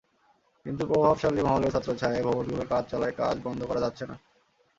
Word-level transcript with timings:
কিন্তু 0.65 0.83
প্রভাবশালী 0.85 1.41
মহলের 1.41 1.73
ছত্রচ্ছায়ায় 1.75 2.25
ভবনগুলোর 2.25 2.67
কাজ 2.67 2.83
চলায় 2.91 3.15
কাজ 3.17 3.35
বন্ধ 3.43 3.61
করা 3.65 3.81
যাচ্ছে 3.81 4.03
না। 4.05 4.15